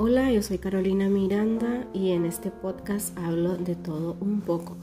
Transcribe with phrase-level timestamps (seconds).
[0.00, 4.76] Hola, yo soy Carolina Miranda y en este podcast hablo de todo un poco.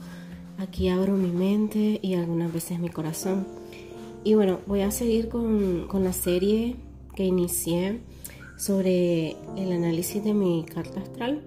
[0.58, 3.46] Aquí abro mi mente y algunas veces mi corazón.
[4.24, 6.76] Y bueno, voy a seguir con, la serie
[7.14, 8.00] que inicié
[8.58, 11.40] sobre el análisis de mi carta astral.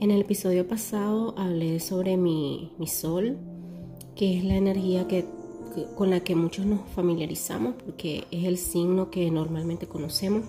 [0.00, 3.38] En el episodio pasado hablé sobre mi, sol,
[4.16, 5.26] que es la energía que,
[5.94, 10.42] con la que muchos nos familiarizamos porque es el signo que normalmente conocemos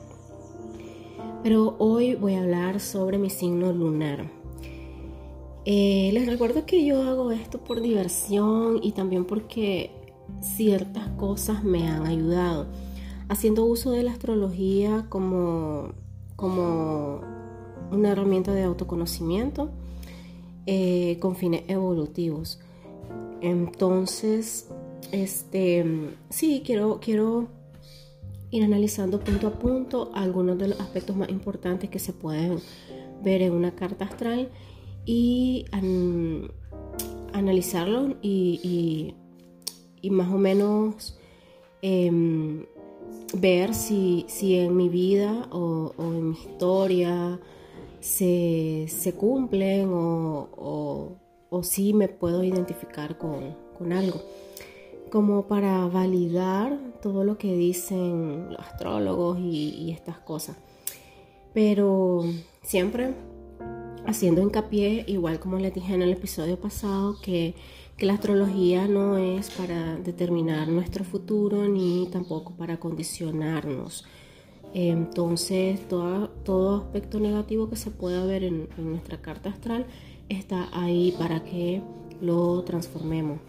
[1.48, 4.30] pero hoy voy a hablar sobre mi signo lunar.
[5.64, 9.92] Eh, les recuerdo que yo hago esto por diversión y también porque
[10.42, 12.66] ciertas cosas me han ayudado.
[13.30, 15.94] Haciendo uso de la astrología como,
[16.36, 17.22] como
[17.94, 19.70] una herramienta de autoconocimiento
[20.66, 22.60] eh, con fines evolutivos.
[23.40, 24.68] Entonces,
[25.14, 27.48] este, sí, quiero, quiero
[28.52, 32.60] ir analizando punto a punto algunos de los aspectos más importantes que se pueden
[33.24, 34.50] ver en una carta astral
[35.06, 35.66] y
[37.34, 39.14] analizarlo y,
[40.10, 41.18] más o menos
[41.82, 42.66] em,
[43.34, 47.40] ver si, en mi vida o, en mi historia
[48.00, 51.18] se, cumplen o,
[51.64, 54.22] si me puedo identificar con algo
[55.10, 60.58] como para validar todo lo que dicen los astrólogos y, estas cosas.
[61.54, 62.26] Pero
[62.64, 63.14] siempre
[64.06, 67.56] haciendo hincapié, igual como les dije en el episodio pasado, que,
[68.00, 74.06] la astrología no es para determinar nuestro futuro ni tampoco para condicionarnos.
[74.72, 79.88] Entonces, todo, todo aspecto negativo que se pueda ver en nuestra carta astral
[80.30, 81.82] está ahí para que
[82.22, 83.40] lo transformemos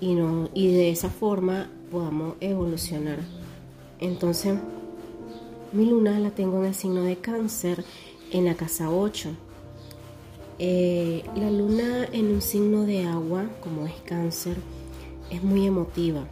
[0.00, 3.18] y, no, y de esa forma podamos evolucionar.
[4.00, 4.58] Entonces,
[5.72, 7.84] mi luna la tengo en el signo de cáncer
[8.32, 9.30] en la casa 8.
[10.58, 14.56] Eh, la luna en un signo de agua, como es cáncer,
[15.30, 16.26] es muy emotiva.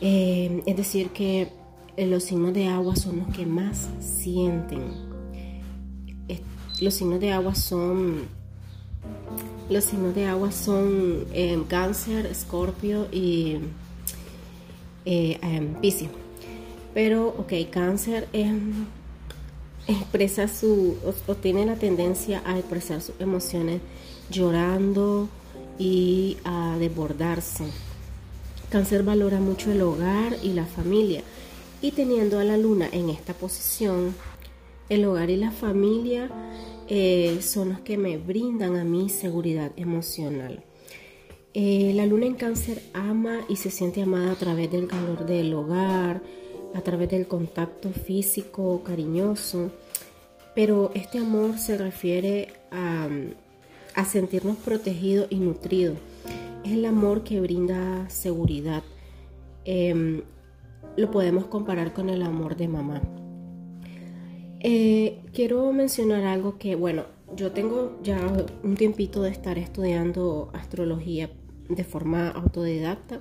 [0.00, 1.48] Eh, es decir, que
[1.96, 5.16] los signos de agua son los que más sienten.
[6.80, 8.28] los signos de agua son
[9.68, 13.58] los signos de agua son em, cáncer, escorpio y
[15.04, 16.08] eh, em, piscis.
[16.94, 18.86] Pero, ok, cáncer em,
[19.86, 23.80] expresa su, o, tiene la tendencia a expresar sus emociones
[24.30, 25.28] llorando
[25.78, 27.64] y a desbordarse.
[28.70, 31.22] Cáncer valora mucho el hogar y la familia.
[31.82, 34.14] Y teniendo a la luna en esta posición,
[34.88, 36.30] el hogar y la familia
[36.88, 40.64] eh, son los que me brindan a mí seguridad emocional.
[41.54, 45.54] Eh, la luna en cáncer ama y se siente amada a través del calor del
[45.54, 46.22] hogar,
[46.74, 49.70] a través del contacto físico cariñoso,
[50.54, 53.08] pero este amor se refiere a,
[54.04, 55.96] sentirnos protegidos y nutridos.
[56.62, 58.82] Es el amor que brinda seguridad.
[59.64, 60.22] Em,
[60.96, 63.00] lo podemos comparar con el amor de mamá.
[64.68, 67.04] Eh, quiero mencionar algo que, bueno,
[67.36, 68.18] yo tengo ya
[68.64, 71.30] un tiempito de estar estudiando astrología
[71.68, 73.20] de forma autodidacta.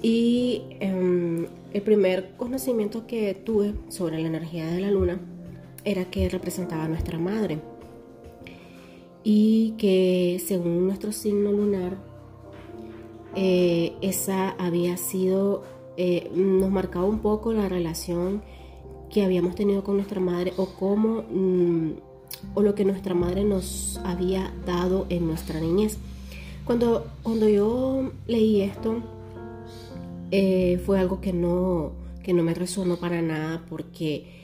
[0.00, 5.18] Y em, el primer conocimiento que tuve sobre la energía de la luna
[5.84, 7.58] era que representaba a nuestra madre.
[9.24, 11.96] Y que según nuestro signo lunar
[13.34, 15.64] eh, esa había sido
[15.96, 18.42] eh, nos marcaba un poco la relación
[19.10, 21.90] que habíamos tenido con nuestra madre o cómo mm,
[22.54, 25.98] o lo que nuestra madre nos había dado en nuestra niñez.
[26.64, 29.02] Cuando, cuando yo leí esto,
[30.30, 34.40] eh, fue algo que no, que no me resonó para nada porque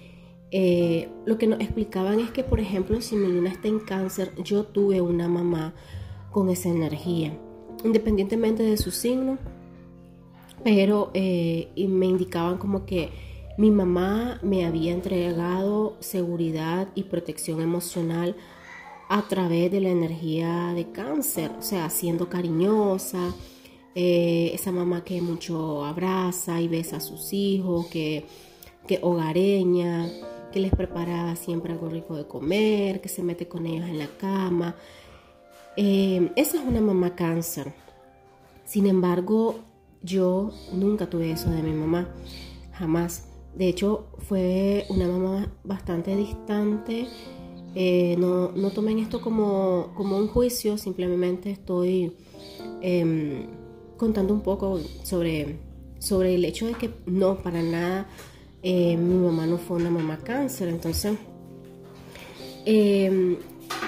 [0.50, 4.32] eh, lo que nos explicaban es que, por ejemplo, si mi luna está en cáncer,
[4.43, 5.75] yo tuve una mamá
[6.31, 7.37] con esa energía,
[7.84, 9.38] independientemente de su signo,
[10.65, 13.10] pero eh, y me indicaban como que
[13.58, 18.37] mi mamá me había entregado seguridad y protección emocional
[19.08, 23.35] a través de la energía de cáncer, o sea, siendo cariñosa,
[23.94, 28.26] eh, esa mamá que mucho abraza y besa a sus hijos, que,
[28.87, 30.06] que hogareña,
[30.53, 34.08] que les prepara siempre algo rico de comer, que se mete con ellos en la
[34.19, 34.75] cama.
[35.76, 37.73] Eh, esa es una mamá cáncer.
[38.64, 39.61] Sin embargo,
[40.03, 42.08] yo nunca tuve eso de mi mamá,
[42.73, 43.36] jamás.
[43.56, 47.06] De hecho, fue una mamá bastante distante.
[47.75, 52.12] Eh, no, no, tomen esto como, un juicio, simplemente estoy
[52.81, 53.47] em,
[53.97, 55.58] contando un poco sobre,
[55.99, 58.08] sobre el hecho de que no, para nada,
[58.62, 60.69] eh, mi mamá no fue una mamá cáncer.
[60.69, 61.17] Entonces,
[62.69, 63.37] Em,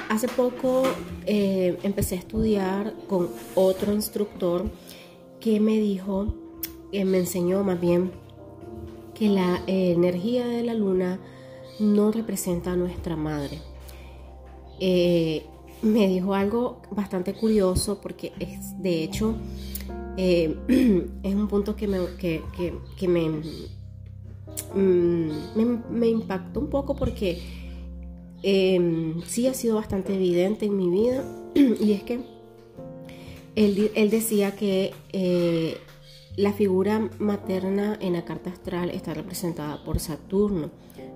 [0.09, 0.85] hace poco
[1.27, 4.71] eh, empecé a estudiar con otro instructor
[5.41, 6.33] que me dijo,
[6.93, 8.13] que me enseñó más bien,
[9.19, 11.19] que la energía de la luna
[11.81, 13.59] no representa a nuestra madre.
[14.81, 15.45] Eh,
[15.83, 19.37] me dijo algo bastante curioso porque es, de hecho,
[20.17, 20.57] eh,
[21.23, 22.43] es un punto que me, que,
[24.75, 27.41] mm, me, me, impactó un poco porque
[28.43, 31.25] em, sí ha sido bastante evidente en mi vida
[31.55, 32.21] y es que
[33.55, 35.77] él, él decía que eh,
[36.39, 40.71] la figura materna en la carta astral está representada por Saturno,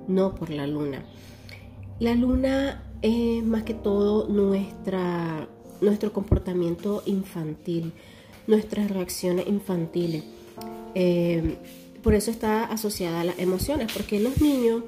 [0.09, 1.05] no por la luna.
[2.01, 5.49] La luna es más que todo nuestra,
[5.81, 7.93] nuestro comportamiento infantil,
[8.49, 10.25] nuestras reacciones infantiles.
[10.97, 11.57] Eh,
[12.03, 14.83] por eso está asociada a las emociones, porque los niños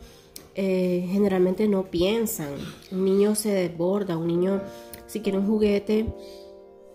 [0.56, 2.54] eh, generalmente no piensan.
[2.90, 4.60] Un niño se desborda, un niño
[5.06, 6.06] si quiere un juguete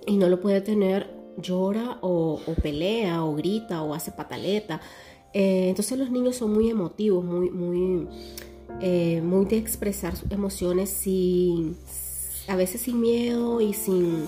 [0.06, 4.82] y no lo puede tener, llora o, pelea o grita o hace pataleta.
[5.34, 8.08] Eh, entonces los niños son muy emotivos, muy, muy,
[9.22, 11.78] muy de expresar sus emociones sin,
[12.48, 14.28] a veces sin miedo y sin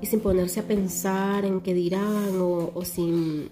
[0.00, 3.50] y sin ponerse a pensar en qué dirán o, sin,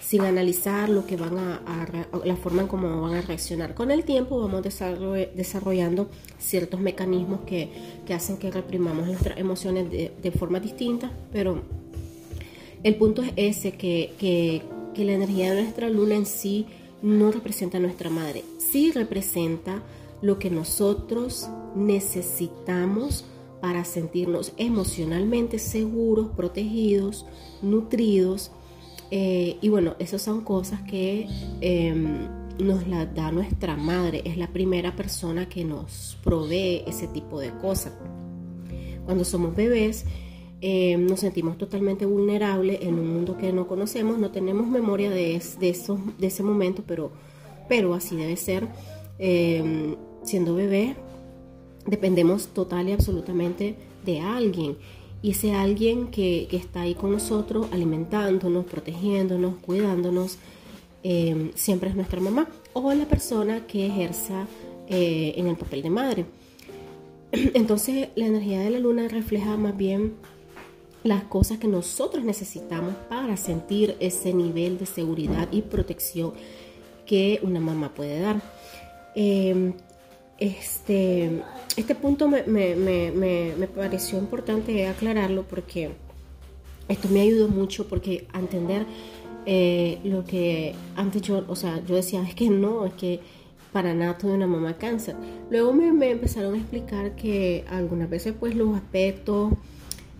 [0.00, 1.86] sin analizar lo que van a,
[2.24, 3.74] la forma en cómo van a reaccionar.
[3.74, 6.08] Con el tiempo vamos desarrollando
[6.38, 7.70] ciertos mecanismos que,
[8.14, 11.62] hacen que reprimamos nuestras emociones de, de forma distinta, pero
[12.82, 14.62] el punto es ese, que, que,
[15.04, 16.66] la energía de nuestra luna en sí
[17.02, 19.80] no representa a nuestra madre, sí representa
[20.22, 23.24] lo que nosotros necesitamos
[23.60, 27.26] para sentirnos emocionalmente seguros, protegidos,
[27.62, 28.50] nutridos.
[29.12, 31.28] Eh, y bueno, esas son cosas que
[31.60, 32.28] em,
[32.58, 34.22] nos las da nuestra madre.
[34.24, 37.92] Es la primera persona que nos provee ese tipo de cosas.
[39.04, 40.04] Cuando somos bebés,
[40.60, 44.18] em, nos sentimos totalmente vulnerables en un mundo que no conocemos.
[44.18, 45.76] No tenemos memoria de, de,
[46.18, 47.10] de ese momento, pero,
[47.68, 48.66] pero así debe ser.
[49.18, 50.94] Em, siendo bebé,
[51.86, 54.76] dependemos total y absolutamente de alguien.
[55.22, 60.38] Y ese alguien que, está ahí con nosotros, alimentándonos, protegiéndonos, cuidándonos,
[61.02, 64.46] eh, siempre es nuestra mamá o la persona que ejerza
[64.88, 66.24] eh, en el papel de madre.
[67.32, 70.14] Entonces la energía de la luna refleja más bien
[71.08, 76.34] las cosas que nosotros necesitamos para sentir ese nivel de seguridad y protección
[77.06, 78.42] que una mamá puede dar.
[79.14, 79.72] Eh,
[80.38, 81.42] este,
[81.76, 82.44] este punto me,
[83.74, 85.90] pareció importante aclararlo porque
[86.88, 88.84] esto me ayudó mucho porque a entender
[89.46, 93.20] eh, lo que antes yo, o sea, yo decía, es que no, es que
[93.72, 95.16] para nada tuve una mamá cáncer.
[95.50, 99.52] Luego me, empezaron a explicar que algunas veces pues los aspectos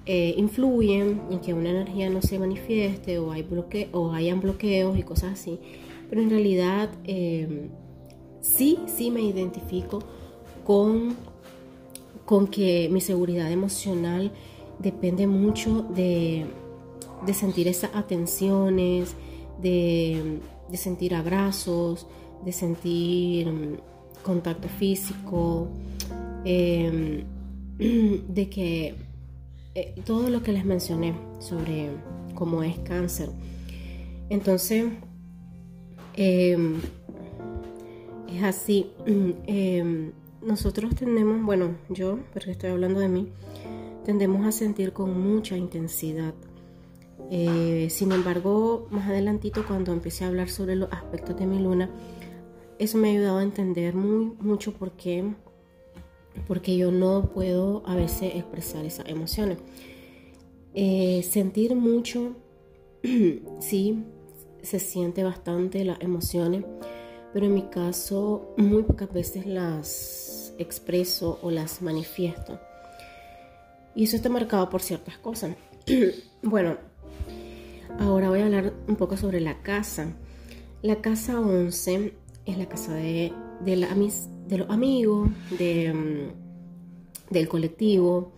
[0.08, 4.99] eh, influyen en que una energía no se manifieste o, hay bloque o hayan bloqueos
[4.99, 5.60] y cosas así.
[6.10, 6.90] Pero en realidad...
[7.05, 7.69] Eh,
[8.40, 10.00] sí, sí me identifico
[10.64, 11.16] con,
[12.25, 14.32] con que mi seguridad emocional
[14.78, 16.46] depende mucho de,
[17.32, 19.14] sentir esas atenciones,
[19.61, 20.40] de,
[20.75, 22.06] sentir abrazos,
[22.44, 23.76] de sentir mm,
[24.23, 25.68] contacto físico,
[26.44, 27.25] em,
[27.78, 28.94] de que
[29.78, 31.90] eh, todo lo que les mencioné sobre
[32.35, 33.30] cómo es cáncer.
[34.28, 34.87] Entonces,
[36.14, 36.80] em,
[38.28, 38.90] es así.
[39.47, 43.28] Em, nosotros tendemos, bueno, yo, porque estoy hablando de mí,
[44.04, 46.35] tendemos a sentir con mucha intensidad.
[47.30, 51.90] Eh, sin embargo, más adelantito, cuando empecé a hablar sobre los aspectos de mi luna,
[52.78, 55.25] eso me ha ayudado a entender muy, mucho por qué,
[56.47, 59.59] porque yo no puedo a veces expresar esas emociones.
[60.75, 62.37] Eh, sentir mucho,
[63.61, 64.04] sí,
[64.62, 66.64] se siente bastante las emociones
[67.33, 72.59] pero en mi caso muy pocas veces las expreso o las manifiesto.
[73.95, 75.57] Y eso está marcado por ciertas cosas.
[76.42, 76.76] bueno,
[77.99, 80.12] ahora voy a hablar un poco sobre la casa.
[80.83, 82.14] La casa 11
[82.47, 83.33] es la casa de,
[83.64, 83.88] de, la,
[84.49, 88.33] de los amigos, de, mm, del colectivo,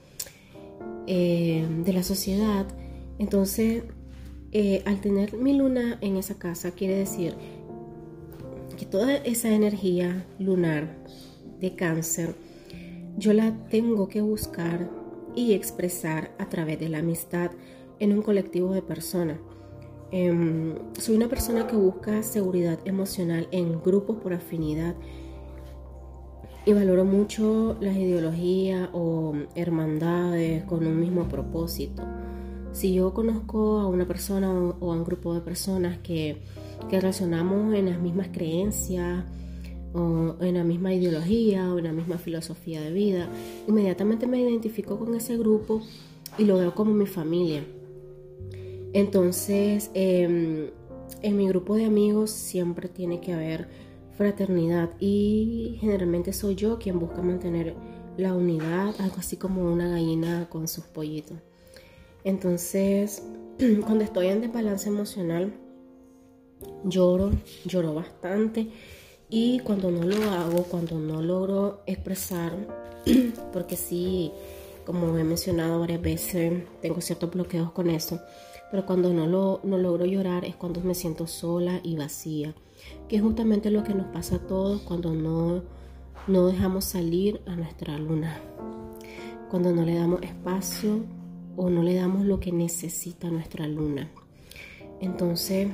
[1.07, 2.67] eh, de la sociedad.
[3.19, 3.85] Entonces,
[4.53, 7.35] eh, al tener mi luna en esa casa, quiere decir
[8.77, 10.97] que toda esa energía lunar
[11.61, 12.35] de cáncer
[13.17, 14.89] yo la tengo que buscar
[15.35, 17.51] y expresar a través de la amistad
[17.99, 19.39] en un colectivo de personas.
[20.11, 24.97] Em, soy una persona que busca seguridad emocional en grupos por afinidad.
[26.67, 32.03] Y valoro mucho las ideologías o hermandades con un mismo propósito.
[32.73, 36.43] Si yo conozco a una persona o a un grupo de personas que,
[36.89, 39.25] que relacionamos en las mismas creencias,
[39.93, 43.29] o en la misma ideología o en la misma filosofía de vida,
[43.67, 45.83] inmediatamente me identifico con ese grupo
[46.39, 47.65] y lo veo como mi familia.
[48.93, 50.69] Entonces, em,
[51.23, 53.69] en mi grupo de amigos siempre tiene que haber
[54.21, 57.75] fraternidad y generalmente soy yo quien busca mantener
[58.19, 61.39] la unidad, algo así como una gallina con sus pollitos.
[62.23, 63.23] Entonces,
[63.87, 65.55] cuando estoy en desbalance emocional,
[66.85, 67.31] lloro,
[67.65, 68.69] lloro bastante
[69.31, 72.53] y cuando no lo hago, cuando no logro expresar,
[73.55, 74.33] porque sí,
[74.85, 78.21] como he mencionado varias veces, tengo ciertos bloqueos con eso,
[78.71, 82.55] pero cuando no, lo, no logro llorar es cuando me siento sola y vacía,
[83.09, 85.63] que es justamente lo que nos pasa a todos cuando no,
[86.27, 88.41] no dejamos salir a nuestra luna,
[89.51, 91.01] cuando no le damos espacio
[91.57, 94.09] o no le damos lo que necesita nuestra luna.
[95.01, 95.69] Entonces,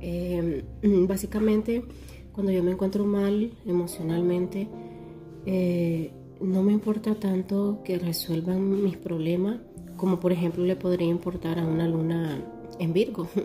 [0.00, 0.62] Em,
[1.06, 1.84] básicamente,
[2.32, 4.68] cuando yo me encuentro mal emocionalmente,
[5.46, 9.58] eh, no me importa tanto que resuelvan mis problemas,
[9.96, 12.42] como por ejemplo le podría importar a una luna
[12.78, 13.28] en Virgo.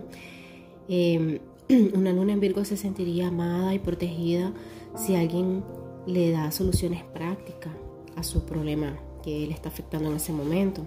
[0.89, 1.39] Em,
[1.93, 4.53] una luna en Virgo se sentiría amada y protegida
[4.95, 5.63] si alguien
[6.05, 7.73] le da soluciones prácticas
[8.15, 10.85] a su problema que le está afectando en ese momento.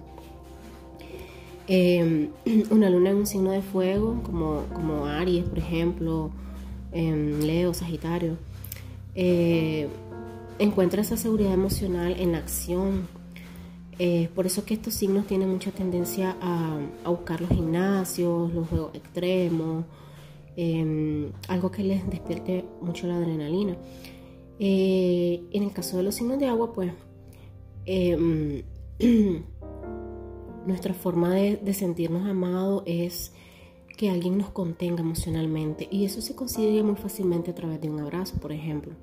[1.67, 2.29] Em,
[2.71, 6.31] una luna en un signo de fuego, como, como Aries, por ejemplo,
[6.91, 8.37] em, Leo, Sagitario,
[9.15, 9.87] eh,
[10.59, 13.07] encuentra esa seguridad emocional en la acción.
[13.99, 16.77] Eh, por eso que estos signos tienen mucha tendencia a,
[17.09, 19.85] buscar los gimnasios, los juegos extremos,
[20.57, 23.77] em, algo que les despierte mucho la adrenalina.
[24.59, 26.91] Eh, en el caso de los signos de agua, pues
[30.67, 33.31] nuestra forma de, sentirnos amados es
[33.97, 37.99] que alguien nos contenga emocionalmente y eso se consigue muy fácilmente a través de un
[37.99, 38.93] abrazo, por ejemplo.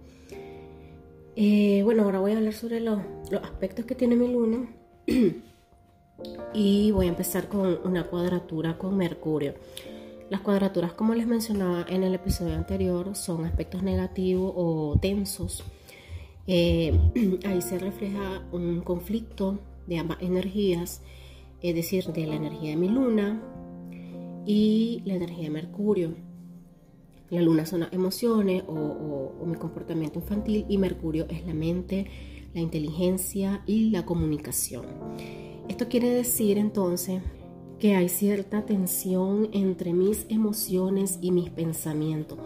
[1.36, 3.00] Eh, bueno, ahora voy a hablar sobre los,
[3.42, 4.68] aspectos que tiene mi luna
[6.54, 9.54] y voy a empezar con una cuadratura con Mercurio.
[10.30, 15.64] Las cuadraturas, como les mencionaba en el episodio anterior, son aspectos negativos o tensos.
[16.46, 16.98] Eh,
[17.46, 21.02] ahí se refleja un conflicto de ambas energías
[21.64, 23.40] es decir, de la energía de mi luna
[24.44, 26.14] y la energía de Mercurio.
[27.30, 32.06] La luna son las emociones o, mi comportamiento infantil y Mercurio es la mente,
[32.52, 34.84] la inteligencia y la comunicación.
[35.66, 37.22] Esto quiere decir entonces
[37.84, 42.38] que hay cierta tensión entre mis emociones y mis pensamientos.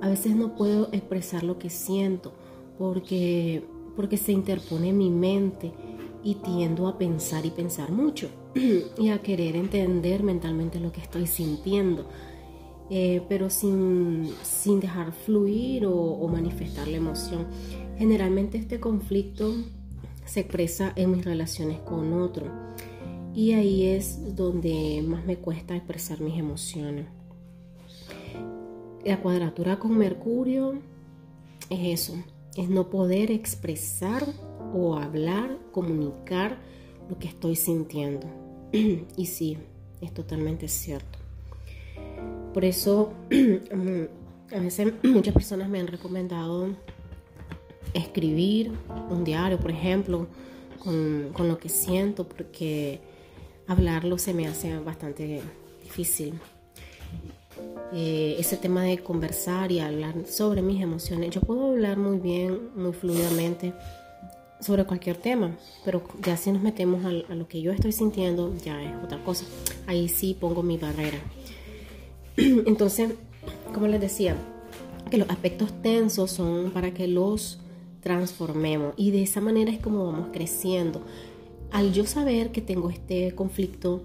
[0.00, 2.32] A veces no puedo expresar lo que siento
[2.78, 3.62] porque,
[3.94, 5.74] porque se interpone mi mente
[6.24, 8.30] y tiendo a pensar y pensar mucho
[8.98, 12.06] y a querer entender mentalmente lo que estoy sintiendo,
[12.88, 14.30] eh, pero sin,
[14.80, 17.48] dejar fluir o, manifestar la emoción.
[17.98, 19.52] Generalmente este conflicto
[20.24, 22.65] se expresa en mis relaciones con otro
[23.36, 27.06] y ahí es donde más me cuesta expresar mis emociones.
[29.04, 30.80] La cuadratura con Mercurio
[31.68, 32.14] es eso,
[32.56, 34.24] es no poder expresar
[34.74, 36.56] o hablar, comunicar
[37.10, 38.26] lo que estoy sintiendo.
[38.72, 39.58] y sí,
[40.00, 41.18] es totalmente cierto.
[42.54, 43.12] Por eso,
[44.50, 46.70] a veces muchas personas me han recomendado
[47.92, 48.72] escribir
[49.10, 50.26] un diario, por ejemplo,
[50.78, 53.00] con, lo que siento, porque
[53.66, 55.42] hablarlo se me hace bastante
[55.82, 56.34] difícil.
[57.92, 62.70] Eh, ese tema de conversar y hablar sobre mis emociones, yo puedo hablar muy bien,
[62.74, 63.72] muy fluidamente,
[64.60, 68.82] sobre cualquier tema, pero ya si nos metemos a, lo que yo estoy sintiendo, ya
[68.82, 69.44] es otra cosa.
[69.86, 71.18] Ahí sí pongo mi barrera.
[72.36, 73.12] Entonces,
[73.72, 74.36] como les decía,
[75.10, 77.60] que los aspectos tensos son para que los
[78.00, 81.02] transformemos y de esa manera es como vamos creciendo.
[81.70, 84.04] Al yo saber que tengo este conflicto,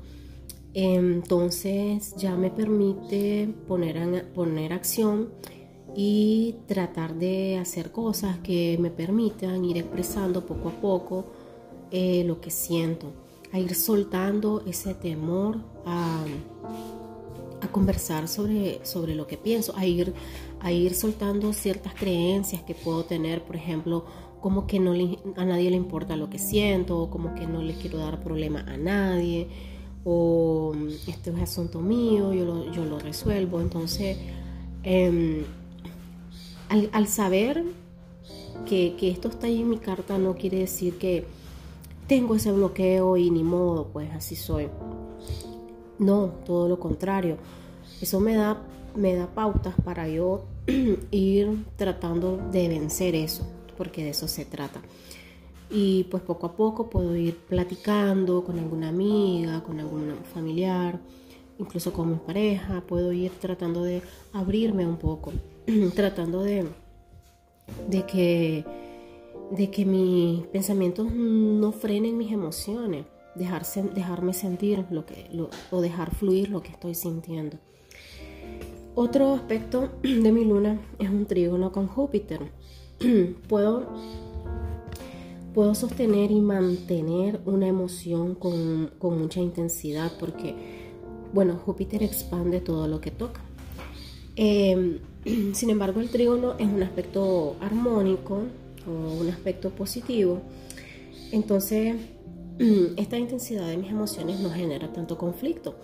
[0.73, 5.29] entonces ya me permite poner, poner acción
[5.95, 11.25] y tratar de hacer cosas que me permitan ir expresando poco a poco
[11.91, 13.11] eh, lo que siento,
[13.51, 16.23] a ir soltando ese temor a,
[17.71, 20.13] conversar sobre, sobre lo que pienso, a ir,
[20.59, 24.03] a ir soltando ciertas creencias que puedo tener, por ejemplo,
[24.41, 24.91] como que no
[25.37, 28.61] a nadie le importa lo que siento, o como que no le quiero dar problema
[28.61, 29.47] a nadie,
[30.03, 30.73] o
[31.07, 33.61] este es asunto mío, yo lo, yo lo resuelvo.
[33.61, 34.17] Entonces,
[34.83, 35.43] em,
[36.69, 37.63] al, saber
[38.65, 41.25] que, que esto está ahí en mi carta no quiere decir que
[42.07, 44.67] tengo ese bloqueo y ni modo, pues así soy.
[45.99, 47.37] No, todo lo contrario.
[48.01, 48.61] Eso me da,
[48.95, 50.45] me da pautas para yo
[51.11, 53.47] ir tratando de vencer eso,
[53.81, 54.79] porque de eso se trata.
[55.71, 60.99] Y pues poco a poco puedo ir platicando con alguna amiga, con algún familiar,
[61.57, 65.33] incluso con mi pareja, puedo ir tratando de abrirme un poco,
[65.95, 66.67] tratando de,
[67.89, 68.63] de que
[69.49, 75.27] de que mis pensamientos no frenen mis emociones, dejarse, dejarme sentir lo que,
[75.71, 77.57] o dejar fluir lo que estoy sintiendo.
[78.93, 82.60] Otro aspecto de mi luna es un trígono con Júpiter.
[83.47, 83.87] puedo,
[85.53, 90.55] puedo sostener y mantener una emoción con, con mucha intensidad porque,
[91.33, 93.41] bueno, Júpiter expande todo lo que toca.
[94.35, 94.99] Em,
[95.53, 98.43] sin embargo, el trígono es un aspecto armónico,
[98.87, 100.41] o un aspecto positivo,
[101.31, 101.95] entonces
[102.97, 105.75] esta intensidad de mis emociones no genera tanto conflicto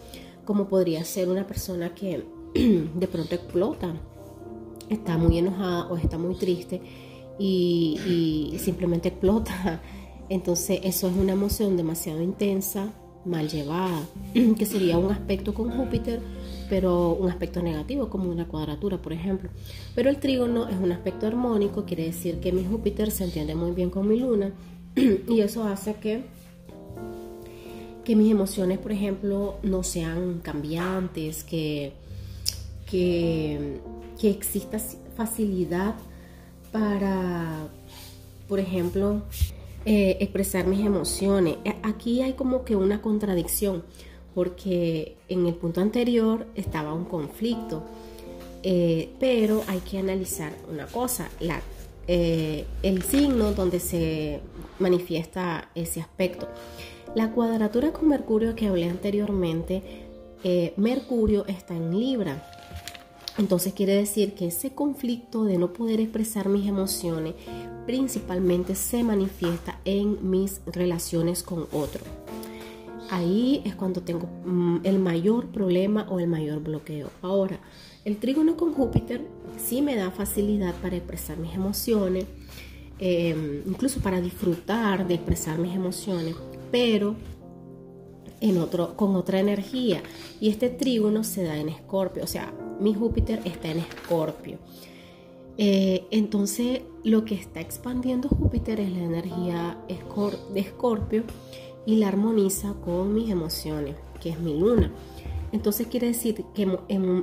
[0.45, 3.93] como podría ser una persona que de pronto explota,
[4.89, 6.81] está muy enojada o está muy triste
[7.39, 9.82] y, simplemente explota.
[10.29, 12.91] Entonces eso es una emoción demasiado intensa,
[13.25, 14.01] mal llevada,
[14.34, 16.22] que sería un aspecto con Júpiter
[16.70, 19.50] pero un aspecto negativo como una cuadratura, por ejemplo.
[19.96, 23.72] Pero el trígono es un aspecto armónico, quiere decir que mi Júpiter se entiende muy
[23.72, 24.51] bien con mi luna
[24.96, 26.24] y eso hace que
[28.03, 31.91] que mis emociones, por ejemplo, no sean cambiantes, que,
[32.89, 33.82] que,
[34.17, 34.79] que exista
[35.17, 35.96] facilidad
[36.71, 37.67] para,
[38.47, 39.21] por ejemplo,
[39.86, 41.57] eh, expresar mis emociones.
[41.83, 43.83] Aquí hay como que una contradicción,
[44.36, 47.83] porque en el punto anterior estaba un conflicto.
[48.63, 51.62] Eh, pero hay que analizar una cosa, la,
[52.07, 54.41] eh, el signo donde se
[54.80, 56.47] manifiesta ese aspecto.
[57.15, 59.84] La cuadratura con Mercurio que hablé anteriormente,
[60.43, 62.45] eh, Mercurio está en Libra.
[63.38, 67.36] Entonces quiere decir que ese conflicto de no poder expresar mis emociones
[67.86, 72.08] principalmente se manifiesta en mis relaciones con otros
[73.10, 77.10] ahí es cuando tengo mm, el mayor problema o el mayor bloqueo.
[77.21, 77.60] Ahora,
[78.06, 79.21] el trígono con Júpiter
[79.58, 82.26] sí me da facilidad para expresar mis emociones,
[83.00, 86.36] em, incluso para disfrutar de expresar mis emociones,
[86.71, 87.15] pero
[88.39, 90.02] en otro, con otra energía.
[90.39, 94.57] Y este trígono se da en Escorpio, o sea, mi Júpiter está en Escorpio.
[95.57, 101.23] Eh, entonces, lo que está expandiendo Júpiter es la energía de Escorpio
[101.85, 104.91] y la armoniza con mis emociones, que es mi luna.
[105.51, 106.77] Entonces quiere decir que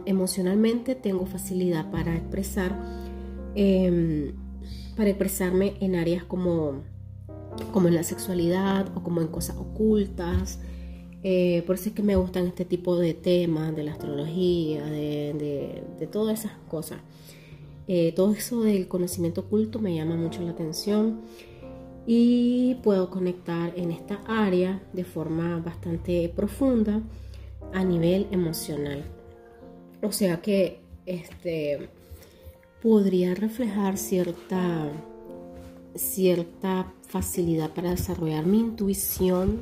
[0.06, 2.74] emocionalmente tengo facilidad para expresar,
[3.54, 4.32] em,
[4.96, 6.82] para expresarme en áreas como,
[7.72, 10.58] como en la sexualidad o como en cosas ocultas.
[11.26, 15.82] Eh, por eso es que me gustan este tipo de temas, de la astrología, de,
[16.12, 17.00] todas esas cosas.
[17.88, 21.22] Eh, todo eso del conocimiento oculto me llama mucho la atención
[22.06, 27.00] y puedo conectar en esta área de forma bastante profunda
[27.72, 29.02] a nivel emocional.
[30.02, 31.88] O sea que este
[32.82, 34.90] podría reflejar cierta
[35.94, 39.60] cierta facilidad para desarrollar mi intuición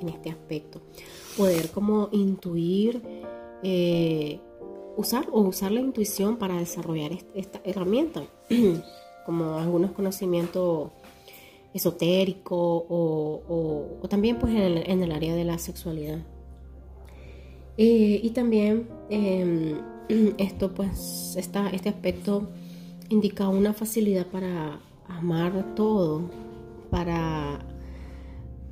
[0.00, 0.80] en este aspecto.
[1.36, 3.02] Poder como intuir,
[3.62, 4.40] eh,
[4.96, 8.22] usar o usar la intuición para desarrollar esta herramienta,
[9.26, 10.88] como algunos conocimientos
[11.74, 16.20] esotérico o, también pues en el, área de la sexualidad.
[17.76, 19.82] Eh, y también em,
[20.38, 22.48] esto pues está, este aspecto
[23.10, 26.22] indica una facilidad para amar todo,
[26.90, 27.60] para,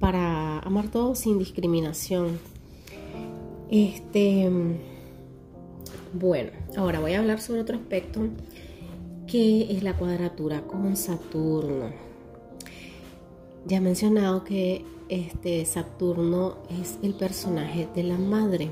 [0.00, 2.38] para amar todo sin discriminación.
[3.70, 4.50] Este,
[6.12, 8.20] bueno, ahora voy a hablar sobre otro aspecto
[9.26, 11.90] que es la cuadratura con Saturno.
[13.66, 18.70] Ya he mencionado que este Saturno es el personaje de la madre.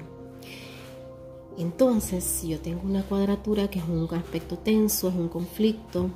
[1.58, 6.10] Entonces, si yo tengo una cuadratura que es un aspecto tenso, es un conflicto,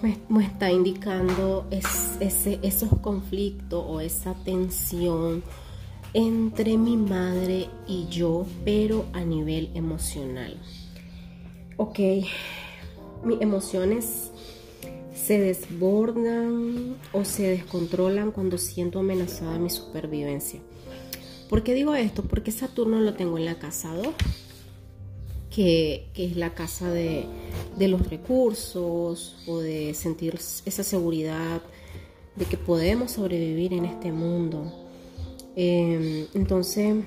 [0.00, 5.42] pues me, está indicando ese, esos conflictos o esa tensión
[6.14, 10.56] entre mi madre y yo, pero a nivel emocional.
[11.76, 11.98] Ok,
[13.24, 14.30] mis emociones
[15.14, 20.60] se desbordan o se descontrolan cuando siento amenazada mi supervivencia.
[21.48, 22.22] ¿Por qué digo esto?
[22.22, 24.06] Porque Saturno lo tengo en la casa 2.
[25.54, 27.26] Que, es la casa de,
[27.78, 31.60] los recursos o de sentir esa seguridad
[32.36, 34.72] de que podemos sobrevivir en este mundo.
[35.54, 37.04] Em, entonces,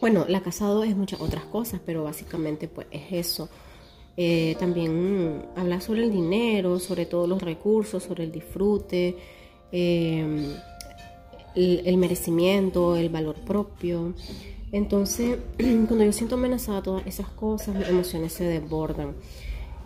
[0.00, 3.48] bueno, la casa 2 es muchas otras cosas, pero básicamente pues es eso.
[4.16, 9.16] Eh, también habla sobre el dinero, sobre todos los recursos, sobre el disfrute,
[9.72, 10.54] em,
[11.54, 14.14] el, merecimiento, el valor propio.
[14.72, 19.14] Entonces, cuando yo siento amenazada todas esas cosas, mis emociones se desbordan.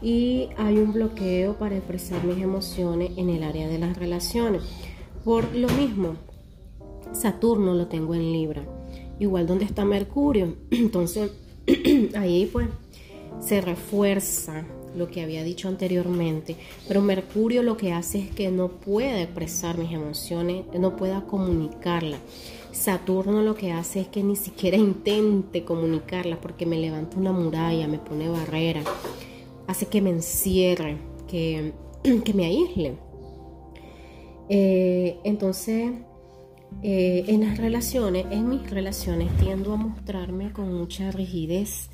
[0.01, 4.62] Y hay un bloqueo para expresar mis emociones en el área de las relaciones.
[5.25, 6.14] Por lo mismo,
[7.12, 8.62] Saturno lo tengo en Libra.
[9.18, 10.55] Igual donde está Mercurio.
[10.70, 11.33] Entonces,
[12.14, 12.68] ahí pues
[13.40, 14.64] se refuerza
[14.96, 16.57] lo que había dicho anteriormente,
[16.88, 22.20] pero Mercurio lo que hace es que no pueda expresar mis emociones, no pueda comunicarlas.
[22.76, 27.88] Saturno lo que hace es que ni siquiera intente comunicarlas porque me levanta una muralla,
[27.88, 28.82] me pone barrera,
[29.66, 31.72] hace que me encierre, que,
[32.34, 32.98] me aísle.
[34.48, 35.92] Eh, entonces,
[36.82, 41.88] eh, en las relaciones, en mis relaciones, tiendo a mostrarme con mucha rigidez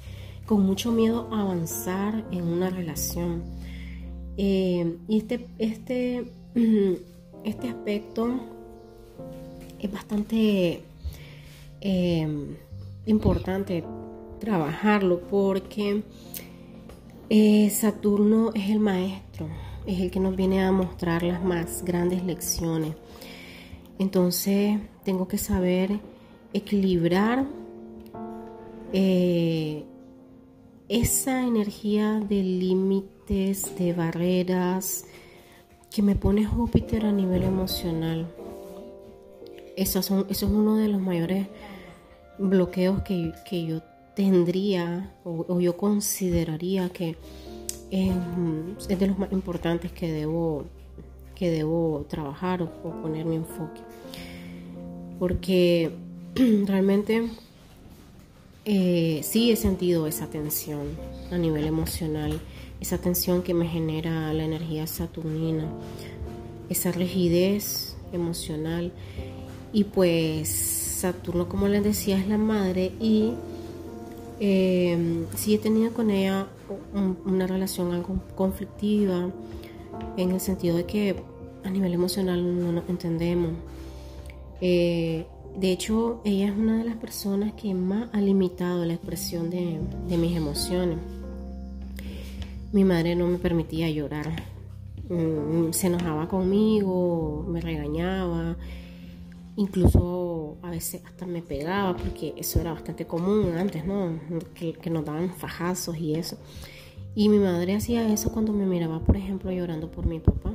[0.47, 3.43] con mucho miedo a avanzar en una relación.
[4.37, 6.33] Eh, y este, este,
[7.45, 8.41] este aspecto
[9.83, 10.81] es bastante
[11.81, 12.57] eh,
[13.07, 13.85] importante
[14.39, 16.03] trabajarlo porque
[17.29, 19.49] eh, Saturno es el maestro,
[19.87, 22.95] es el que nos viene a mostrar las más grandes lecciones.
[23.99, 25.99] Entonces tengo que saber
[26.53, 27.45] equilibrar
[30.89, 35.07] esa energía de límites, de barreras
[35.91, 38.27] que me pone Júpiter a nivel emocional.
[39.77, 41.47] Eso, son, es uno de los mayores
[42.39, 43.81] bloqueos que, yo
[44.15, 47.17] tendría o, yo consideraría que
[47.91, 50.65] es, de los más importantes que debo,
[51.35, 53.81] que debo trabajar o, o poner mi enfoque.
[55.19, 55.93] Porque
[56.67, 57.31] realmente
[58.65, 60.83] eh, sí he sentido esa tensión
[61.33, 62.41] a nivel emocional,
[62.81, 65.69] esa tensión que me genera la energía saturnina,
[66.69, 68.93] esa rigidez emocional.
[69.73, 73.33] Y pues Saturno, como les decía, es la madre y
[74.41, 76.47] eh, sí he tenido con ella
[77.25, 79.31] una relación algo conflictiva
[80.17, 81.17] en el sentido de que
[81.65, 83.53] a nivel emocional no nos entendemos.
[84.61, 89.51] Eh, de hecho, ella es una de las personas que más ha limitado la expresión
[89.51, 89.79] de,
[90.17, 90.99] mis emociones.
[92.73, 94.45] Mi madre no me permitía llorar.
[95.09, 98.57] Mm, se enojaba conmigo, me regañaba,
[99.57, 104.19] incluso a veces hasta me pegaba, porque eso era bastante común antes, ¿no?
[104.55, 106.39] Que, nos daban fajazos y eso.
[107.15, 110.53] Y mi madre hacía eso cuando me miraba, por ejemplo, llorando por mi papá.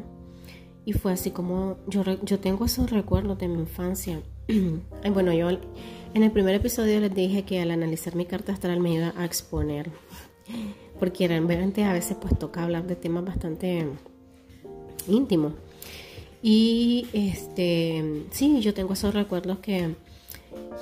[0.85, 4.21] Y fue así como yo, yo tengo esos recuerdos de mi infancia
[5.13, 8.93] bueno, yo en el primer episodio les dije que al analizar mi carta astral me
[8.93, 9.91] iba a exponer,
[10.99, 13.85] porque realmente a veces pues toca hablar de temas bastante
[15.07, 15.53] íntimos.
[16.49, 19.95] Y este, sí, yo tengo esos recuerdos que,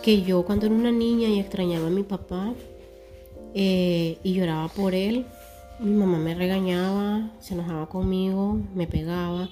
[0.04, 2.54] que yo cuando era una niña y extrañaba a mi papá
[3.56, 5.26] eh, y lloraba por él,
[5.80, 9.50] mi mamá me regañaba, se enojaba conmigo, me pegaba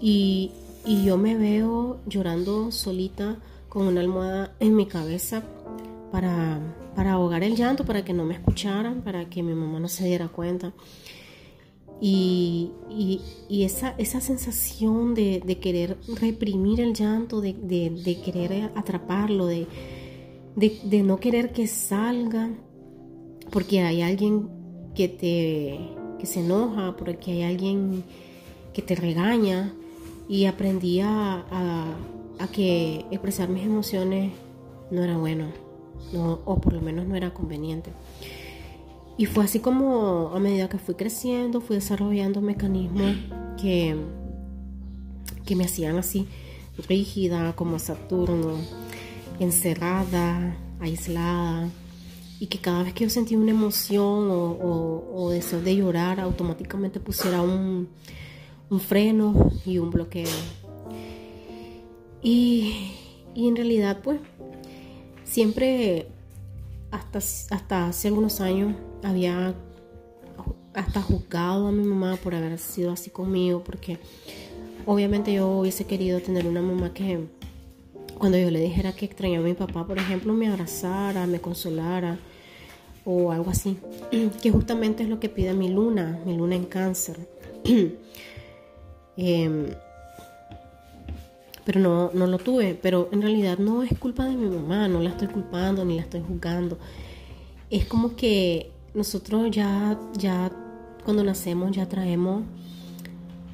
[0.00, 0.52] y
[0.84, 3.36] y yo me veo llorando solita
[3.68, 5.42] con una almohada en mi cabeza
[6.10, 6.60] para,
[6.96, 10.28] ahogar el llanto, para que no me escucharan, para que mi mamá no se diera
[10.28, 10.72] cuenta.
[12.04, 12.72] Y,
[13.48, 17.54] esa, esa sensación de, querer reprimir el llanto, de,
[18.24, 19.68] querer atraparlo, de,
[21.04, 22.50] no querer que salga,
[23.52, 24.48] porque hay alguien
[24.96, 25.78] que te
[26.18, 28.04] que se enoja, porque hay alguien
[28.72, 29.72] que te regaña,
[30.28, 31.44] y aprendí a,
[32.52, 34.32] que expresar mis emociones
[34.90, 35.46] no era bueno,
[36.44, 37.92] o por lo menos no era conveniente.
[39.22, 43.14] Y fue así como a medida que fui creciendo, fui desarrollando mecanismos
[43.56, 43.94] que,
[45.46, 46.26] que me hacían así
[46.88, 48.56] rígida, como Saturno,
[49.38, 51.68] encerrada, aislada,
[52.40, 56.98] y que cada vez que yo sentía una emoción o, o deseo de llorar, automáticamente
[56.98, 57.90] pusiera un,
[58.70, 60.26] un freno y un bloqueo.
[62.24, 62.90] Y,
[63.36, 64.18] en realidad, pues,
[65.22, 66.08] siempre,
[66.92, 69.54] hasta, hasta hace algunos años, había
[70.74, 73.98] hasta juzgado a mi mamá por haber sido así conmigo, porque
[74.86, 77.26] obviamente yo hubiese querido tener una mamá que
[78.18, 82.18] cuando yo le dijera que extrañaba a mi papá, por ejemplo, me abrazara, me consolara,
[83.04, 83.78] o algo así,
[84.42, 87.28] que justamente es lo que pide mi luna, mi luna en cáncer.
[89.14, 89.66] Em,
[91.64, 95.00] pero no, no lo tuve, pero en realidad no es culpa de mi mamá, no
[95.00, 96.78] la estoy culpando ni la estoy juzgando.
[97.70, 100.50] Es como que nosotros ya, ya
[101.04, 102.42] cuando nacemos ya traemos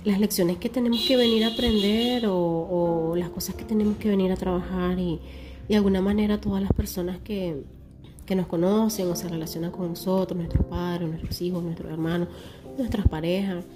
[0.05, 4.33] las lecciones que tenemos que venir a aprender o, las cosas que tenemos que venir
[4.33, 5.21] a trabajar y,
[5.69, 7.63] de alguna manera todas las personas que,
[8.25, 12.29] que nos conocen o se relacionan con nosotros, nuestros padres, nuestros hijos, nuestros hermanos,
[12.79, 13.67] nuestras parejas,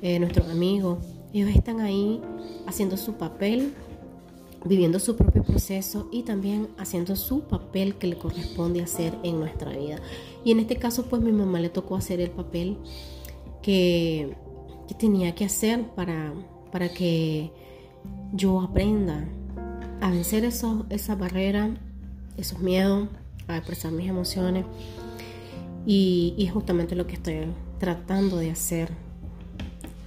[0.00, 0.98] eh, nuestros amigos.
[1.32, 2.20] Ellos están ahí
[2.66, 3.74] haciendo su papel,
[4.64, 9.72] viviendo su propio proceso y también haciendo su papel que le corresponde hacer en nuestra
[9.72, 9.96] vida.
[10.44, 12.76] Y en este caso, pues mi mamá le tocó hacer el papel
[13.62, 14.36] que,
[14.88, 16.32] que tenía que hacer para,
[16.70, 17.50] para que
[18.32, 19.28] yo aprenda
[20.00, 21.70] a vencer esa barrera,
[22.36, 23.08] esos miedos,
[23.46, 24.64] a expresar mis emociones.
[25.86, 27.46] Y, es justamente lo que estoy
[27.78, 28.90] tratando de hacer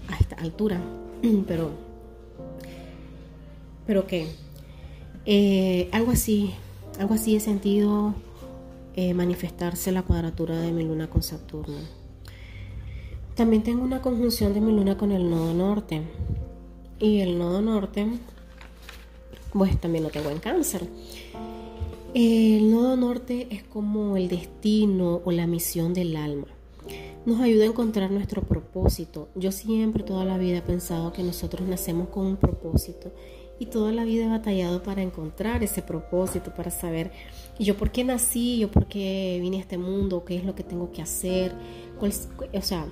[0.09, 0.81] a esta altura.
[1.47, 1.71] Pero,
[3.87, 4.27] pero que
[5.25, 6.51] eh, algo así,
[6.99, 8.15] algo así he sentido
[8.95, 11.77] eh, manifestarse la cuadratura de mi luna con Saturno.
[13.35, 16.03] También tengo una conjunción de mi luna con el nodo norte.
[16.99, 18.07] Y el nodo norte,
[19.51, 20.87] pues también lo tengo en cáncer.
[22.13, 26.47] El nodo norte es como el destino o la misión del alma.
[27.25, 29.29] Nos ayuda a encontrar nuestro propósito.
[29.33, 33.11] Yo siempre, toda la vida, he pensado que nosotros nacemos con un propósito
[33.57, 37.11] y toda la vida he batallado para encontrar ese propósito, para saber
[37.57, 40.63] yo por qué nací, yo por qué vine a este mundo, qué es lo que
[40.63, 41.53] tengo que hacer.
[41.99, 42.85] o sea,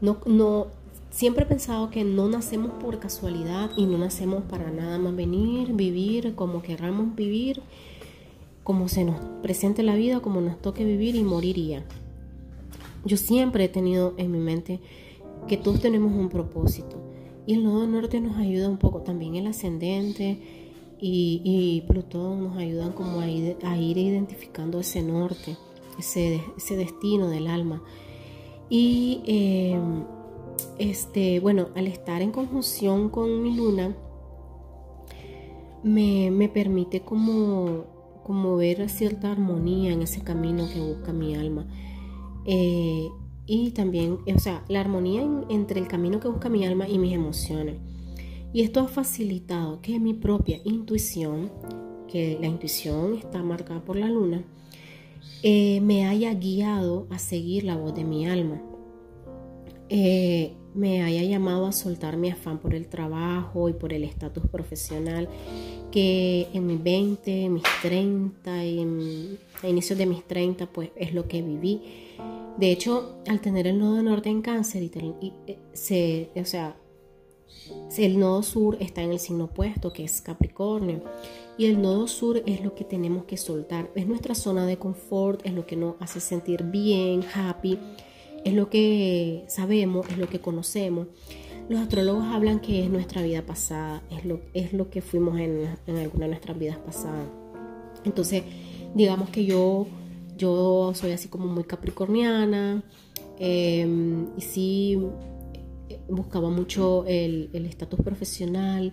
[0.00, 0.68] no, no,
[1.10, 5.74] siempre he pensado que no nacemos por casualidad y no nacemos para nada más venir,
[5.74, 7.60] vivir como querramos vivir
[8.62, 11.84] como se nos presente la vida, como nos toque vivir y moriría.
[13.04, 14.80] Yo siempre he tenido en mi mente
[15.46, 17.02] que todos tenemos un propósito.
[17.46, 20.38] Y el nodo norte nos ayuda un poco, también el ascendente
[20.98, 25.56] y, Plutón nos ayudan como a ir, identificando ese norte,
[25.98, 27.82] ese, ese, destino del alma.
[28.70, 30.04] Y em,
[30.78, 33.94] este, bueno, al estar en conjunción con mi luna,
[35.82, 37.84] me, me permite como
[38.24, 41.66] como ver cierta armonía en ese camino que busca mi alma.
[42.46, 43.08] Eh,
[43.46, 47.12] y también, o sea, la armonía entre el camino que busca mi alma y mis
[47.12, 47.76] emociones.
[48.52, 51.50] Y esto ha facilitado que mi propia intuición,
[52.08, 54.44] que la intuición está marcada por la luna,
[55.42, 58.62] eh, me haya guiado a seguir la voz de mi alma.
[59.90, 64.44] Eh, me haya llamado a soltar mi afán por el trabajo y por el estatus
[64.50, 65.28] profesional
[65.92, 71.14] que en mis 20, mis 30 y en, a inicios de mis 30 pues es
[71.14, 71.82] lo que viví.
[72.58, 74.90] De hecho, al tener el nodo norte en cáncer y,
[75.46, 76.76] eh, se, o sea,
[77.96, 81.02] el nodo sur está en el signo opuesto que es Capricornio
[81.56, 85.44] y el nodo sur es lo que tenemos que soltar, es nuestra zona de confort,
[85.46, 87.78] es lo que nos hace sentir bien, happy
[88.44, 91.08] es lo que sabemos, es lo que conocemos.
[91.68, 95.66] Los astrólogos hablan que es nuestra vida pasada, es lo, es lo que fuimos en,
[95.96, 97.26] alguna de nuestras vidas pasadas.
[98.04, 98.42] Entonces,
[98.94, 99.86] digamos que yo,
[100.36, 102.82] yo soy así como muy capricorniana
[103.38, 104.98] em, y sí
[106.08, 108.92] buscaba mucho el estatus profesional,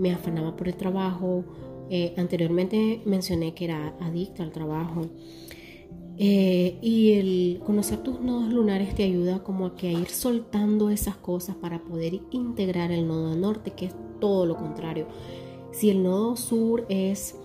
[0.00, 1.44] me afanaba por el trabajo.
[1.90, 5.02] Eh, anteriormente mencioné que era adicta al trabajo.
[6.16, 10.90] Eh, y el conocer tus nodos lunares te ayuda como a que a ir soltando
[10.90, 15.06] esas cosas para poder integrar el nodo norte, que es todo lo contrario.
[15.72, 17.36] Si el nodo sur es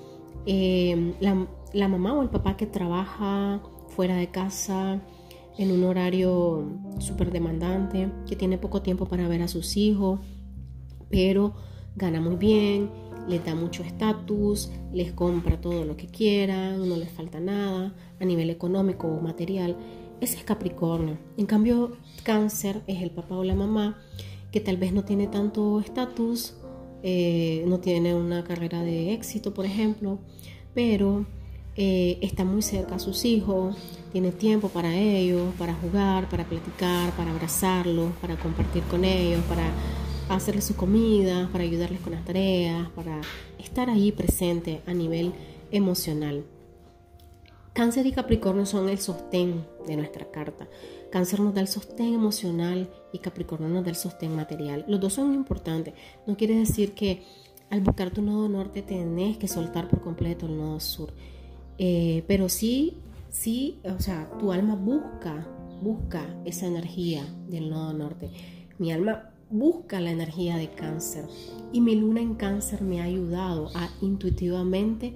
[0.45, 5.01] em, la, mamá o el papá que trabaja fuera de casa
[5.58, 6.67] en un horario
[6.99, 10.19] súper demandante, que tiene poco tiempo para ver a sus hijos,
[11.10, 11.54] pero
[11.95, 12.89] gana muy bien,
[13.28, 18.25] les da mucho estatus, les compra todo lo que quieran, no les falta nada a
[18.25, 19.78] nivel económico o material.
[20.21, 21.17] Ese es Capricornio.
[21.38, 23.97] En cambio, Cáncer es el papá o la mamá
[24.51, 26.56] que tal vez no tiene tanto estatus,
[27.04, 30.19] eh, no tiene una carrera de éxito, por ejemplo,
[30.73, 31.25] pero
[31.75, 33.75] eh, está muy cerca a sus hijos,
[34.11, 39.69] tiene tiempo para ellos, para jugar, para platicar, para abrazarlos, para compartir con ellos, para
[40.29, 43.21] hacerles su comida, para ayudarles con las tareas, para
[43.59, 45.33] estar ahí presente a nivel
[45.71, 46.45] emocional.
[47.73, 50.69] Cáncer y Capricornio son el sostén de nuestra carta.
[51.11, 54.85] Cáncer nos da el sostén emocional y Capricornio nos da el sostén material.
[54.88, 55.93] Los dos son importantes.
[56.25, 57.23] No quiere decir que
[57.69, 61.11] al buscar tu nodo norte tenés que soltar por completo el nodo sur.
[61.77, 62.97] Eh, pero sí,
[63.29, 65.47] sí, o sea, tu alma busca,
[65.81, 68.29] busca esa energía del nodo norte.
[68.77, 71.25] Mi alma busca la energía de cáncer
[71.71, 75.15] y mi luna en cáncer me ha ayudado a intuitivamente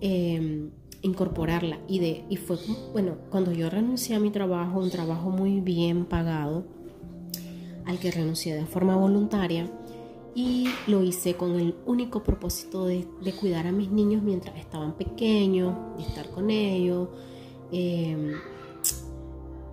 [0.00, 0.70] em,
[1.02, 2.58] incorporarla y de y fue
[2.92, 6.64] bueno cuando yo renuncié a mi trabajo un trabajo muy bien pagado
[7.84, 9.70] al que renuncié de forma voluntaria
[10.36, 13.06] y lo hice con el único propósito de,
[13.40, 17.08] cuidar a mis niños mientras estaban pequeños, de estar con ellos.
[17.72, 18.32] Em,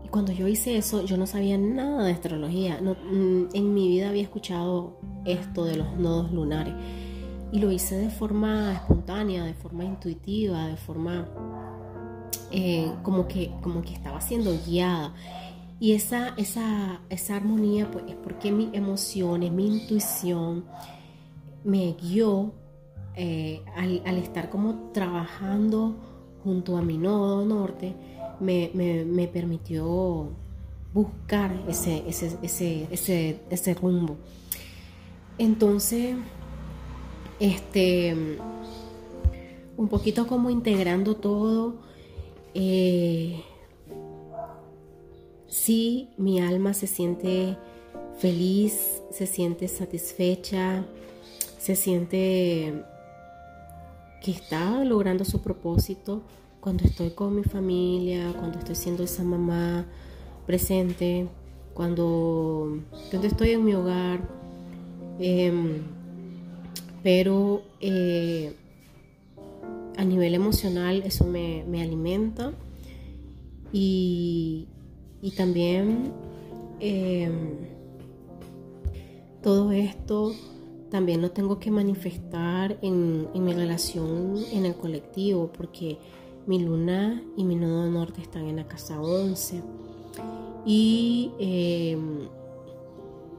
[0.05, 2.79] y cuando yo hice eso, yo no sabía nada de astrología.
[2.81, 6.73] Mm, en mi vida había escuchado esto de los nodos lunares.
[7.51, 11.27] Y lo hice de forma espontánea, de forma intuitiva, de forma
[12.51, 15.13] eh, como, que, como que estaba siendo guiada.
[15.83, 20.63] Y esa, esa, esa armonía pues, es porque mis emociones, mi intuición
[21.65, 22.53] me guió
[23.17, 25.97] eh, al, estar como trabajando
[26.41, 27.97] junto a mi nodo norte,
[28.39, 30.29] me, permitió
[30.93, 32.37] buscar ese, ese,
[32.89, 34.15] ese, ese, rumbo.
[35.37, 36.15] Entonces,
[37.41, 38.37] este,
[39.75, 41.75] un poquito como integrando todo,
[42.53, 43.43] eh,
[45.53, 47.57] sí mi alma se siente
[48.17, 50.83] feliz, se siente satisfecha,
[51.59, 52.83] se siente
[54.21, 56.23] que está logrando su propósito
[56.59, 59.85] cuando estoy con mi familia, cuando estoy siendo esa mamá
[60.47, 61.27] presente,
[61.73, 62.79] cuando,
[63.11, 64.27] estoy en mi hogar.
[65.19, 65.83] Em,
[67.03, 68.55] pero eh,
[69.97, 72.53] a nivel emocional eso me, me alimenta
[73.71, 74.67] y,
[75.23, 76.11] y también
[76.81, 77.55] em,
[79.41, 80.33] todo esto
[80.91, 85.97] también lo tengo que manifestar en, mi relación en el colectivo, porque
[86.45, 89.63] mi luna y mi nodo norte están en la casa 11.
[90.65, 92.27] Y em,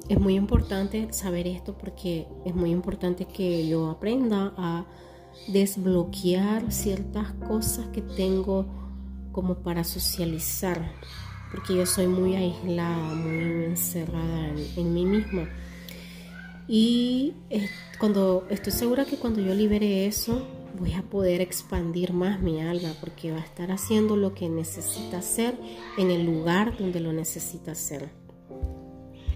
[0.08, 4.86] es muy importante saber esto porque es muy importante que yo aprenda a
[5.48, 8.64] desbloquear ciertas cosas que tengo
[9.32, 10.90] como para socializar
[11.54, 15.48] porque yo soy muy aislada, muy encerrada en, mí misma.
[16.66, 17.32] Y
[18.00, 20.44] cuando estoy segura que cuando yo libere eso,
[20.76, 25.18] voy a poder expandir más mi alma, porque va a estar haciendo lo que necesita
[25.18, 25.56] hacer
[25.96, 28.10] en el lugar donde lo necesita hacer.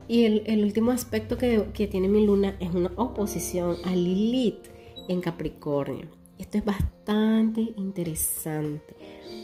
[0.09, 4.66] Y el, último aspecto que, que tiene mi luna es una oposición a Lilith
[5.07, 6.09] en Capricornio.
[6.37, 8.96] Esto es bastante interesante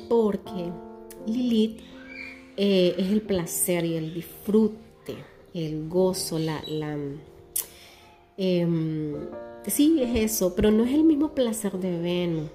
[0.09, 0.73] porque
[1.27, 1.94] Lilith
[2.57, 5.17] eh, es el placer y el disfrute,
[5.55, 6.63] el gozo, la...
[6.69, 6.97] la
[8.37, 9.15] em,
[9.67, 12.51] sí, es eso, pero no es el mismo placer de Venus,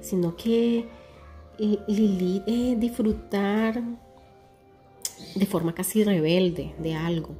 [0.00, 0.86] sino que
[1.58, 3.82] Lilith es disfrutar
[5.34, 7.34] de forma casi rebelde de algo,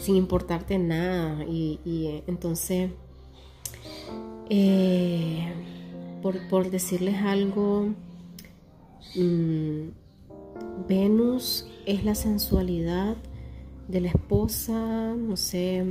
[0.00, 1.44] sin importarte nada.
[1.44, 2.90] Y, eh, entonces,
[4.48, 5.52] eh,
[6.22, 7.88] por, decirles algo,
[9.14, 9.88] mm,
[10.88, 13.16] Venus es la sensualidad
[13.88, 15.84] de la esposa, no sé,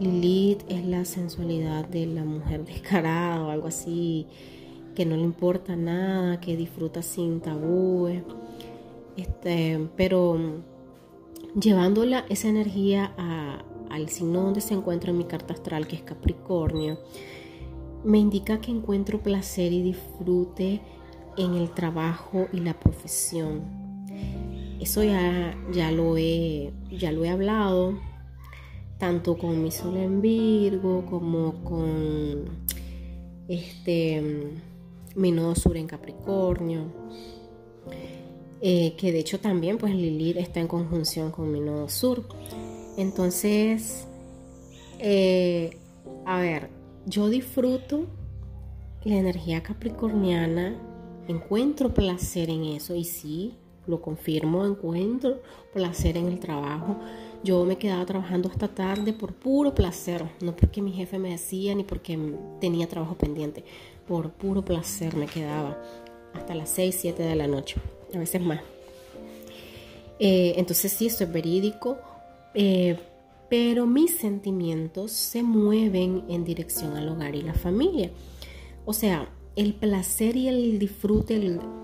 [0.00, 4.26] Lilith es la sensualidad de la mujer descarada o algo así,
[4.94, 8.22] que no le importa nada, que disfruta sin tabúes.
[9.16, 10.38] Este, pero
[11.60, 13.12] llevándola esa energía
[13.90, 16.98] al signo donde se encuentra en mi carta astral, que es Capricornio,
[18.02, 20.80] me indica que encuentro placer y disfrute
[21.36, 23.84] en el trabajo y la profesión
[24.84, 27.98] eso ya, ya, lo he, ya lo he hablado,
[28.98, 32.44] tanto con mi sol en Virgo como con
[33.48, 34.52] este,
[35.14, 36.92] mi nodo sur en Capricornio.
[38.60, 42.28] Eh, que de hecho también pues Lilith está en conjunción con mi nodo sur.
[42.98, 44.06] Entonces,
[44.98, 45.78] eh,
[46.26, 46.68] a ver,
[47.06, 48.06] yo disfruto
[49.02, 50.76] la energía capricorniana,
[51.28, 53.54] encuentro placer en eso y sí,
[53.86, 56.96] lo confirmo, encuentro placer en el trabajo.
[57.42, 61.74] Yo me quedaba trabajando hasta tarde por puro placer, no porque mi jefe me decía
[61.74, 62.18] ni porque
[62.60, 63.64] tenía trabajo pendiente,
[64.08, 65.78] por puro placer me quedaba
[66.32, 67.76] hasta las 6, 7 de la noche,
[68.14, 68.60] a veces más.
[70.18, 71.98] Eh, entonces sí, esto es verídico,
[72.54, 72.98] eh,
[73.50, 78.10] pero mis sentimientos se mueven en dirección al hogar y la familia.
[78.86, 81.38] O sea, el placer y el disfrute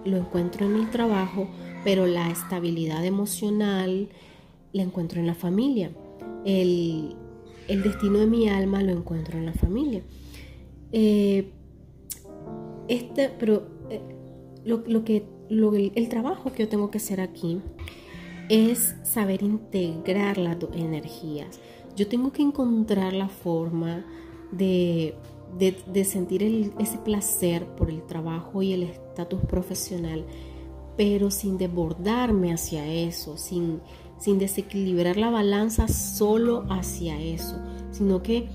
[0.05, 1.49] lo encuentro en el trabajo,
[1.85, 4.09] pero la estabilidad emocional
[4.73, 5.91] la encuentro en la familia.
[6.45, 7.17] El,
[7.69, 10.03] destino de mi alma lo encuentro en la familia.
[10.93, 11.53] Eh,
[12.89, 14.01] este, pero eh,
[14.65, 17.61] lo, que el trabajo que yo tengo que hacer aquí
[18.49, 21.61] es saber integrar las energías.
[21.97, 24.05] Yo tengo que encontrar la forma
[24.51, 25.15] de,
[26.05, 30.25] sentir ese placer por el trabajo y el estatus profesional,
[30.97, 33.81] pero sin desbordarme hacia eso, sin,
[34.19, 37.57] sin desequilibrar la balanza solo hacia eso,
[37.91, 38.49] sino que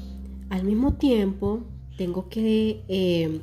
[0.49, 1.61] al mismo tiempo
[1.97, 3.41] tengo que eh,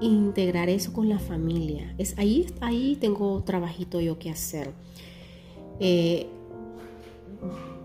[0.00, 1.94] integrar eso con la familia.
[1.98, 4.72] Es ahí, ahí tengo trabajito yo que hacer.
[5.80, 6.26] Eh,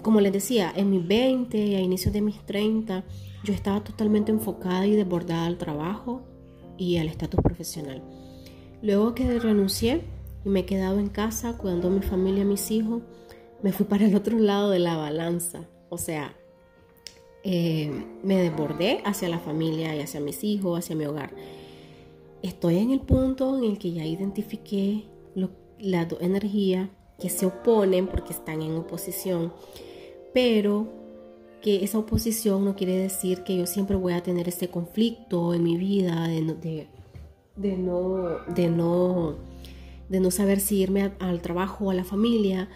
[0.01, 3.03] como les decía, en mis 20, a inicios de mis 30,
[3.43, 6.21] yo estaba totalmente enfocada y desbordada al trabajo
[6.77, 8.01] y al estatus profesional.
[8.81, 10.01] Luego que renuncié
[10.45, 13.01] y me he quedado en casa cuidando a mi familia, a mis hijos,
[13.61, 15.67] me fui para el otro lado de la balanza.
[15.89, 16.35] O sea,
[17.43, 17.91] eh,
[18.23, 21.33] me desbordé hacia la familia y hacia mis hijos, hacia mi hogar.
[22.41, 25.03] Estoy en el punto en el que ya identifiqué
[25.79, 29.53] las dos energías que se oponen porque están en oposición,
[30.33, 30.87] pero
[31.61, 35.63] que esa oposición no quiere decir que yo siempre voy a tener este conflicto en
[35.63, 36.53] mi vida de no,
[37.55, 39.35] de, no, de no,
[40.07, 42.69] de no saber si irme al trabajo o a la familia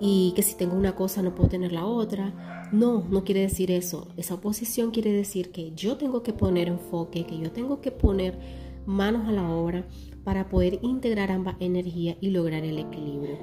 [0.00, 2.68] y que si tengo una cosa no puedo tener la otra.
[2.72, 4.08] No, no quiere decir eso.
[4.16, 8.38] Esa oposición quiere decir que yo tengo que poner enfoque, que yo tengo que poner
[8.86, 9.86] manos a la obra
[10.24, 13.38] para poder integrar ambas energías y lograr el equilibrio.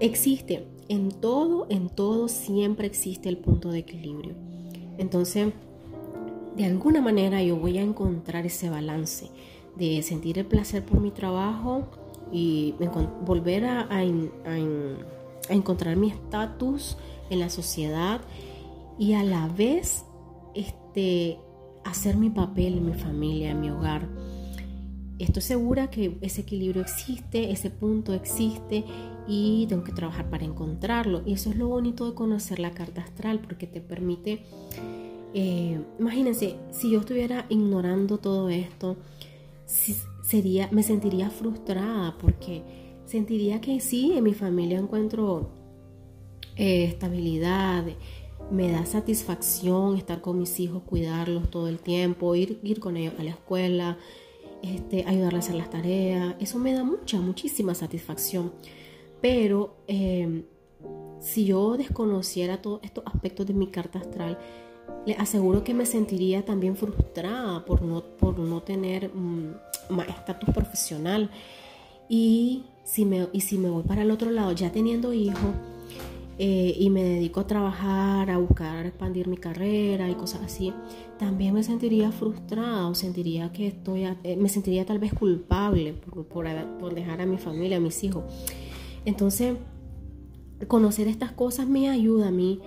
[0.00, 4.34] Existe, en todo, en todo siempre existe el punto de equilibrio.
[4.98, 5.52] Entonces,
[6.56, 9.30] de alguna manera yo voy a encontrar ese balance
[9.76, 11.88] de sentir el placer por mi trabajo
[12.32, 12.74] y
[13.26, 14.02] volver a,
[15.48, 16.96] encontrar mi estatus
[17.30, 18.20] en la sociedad
[18.98, 20.04] y a la vez
[20.54, 21.38] este,
[21.84, 24.08] hacer mi papel en mi familia, en mi hogar
[25.18, 28.84] estoy segura que ese equilibrio existe, ese punto existe
[29.26, 31.22] y tengo que trabajar para encontrarlo.
[31.24, 34.42] Y eso es lo bonito de conocer la carta astral porque te permite,
[35.34, 38.96] eh, imagínense, si yo estuviera ignorando todo esto,
[40.22, 42.62] sería, me sentiría frustrada porque
[43.06, 45.50] sentiría que sí, en mi familia encuentro
[46.56, 47.84] eh, estabilidad,
[48.50, 53.14] me da satisfacción estar con mis hijos, cuidarlos todo el tiempo, ir, ir con ellos
[53.18, 53.98] a la escuela,
[54.62, 56.36] este, ayudarle a hacer las tareas.
[56.40, 58.52] Eso me da mucha, muchísima satisfacción.
[59.24, 60.42] Pero em,
[61.18, 64.38] si yo desconociera todos estos aspectos de mi carta astral,
[65.06, 69.54] le aseguro que me sentiría también frustrada por no, por no tener mm,
[69.88, 71.30] más estatus profesional.
[72.06, 75.54] Y si, me, y si me voy para el otro lado, ya teniendo hijos,
[76.36, 80.74] eh, y me dedico a trabajar, a buscar expandir mi carrera y cosas así,
[81.18, 86.26] también me sentiría frustrada o sentiría que estoy, eh, me sentiría tal vez culpable por,
[86.26, 88.24] por, dejar a mi familia, a mis hijos.
[89.04, 89.56] Entonces,
[90.68, 92.60] conocer estas cosas me ayuda a mí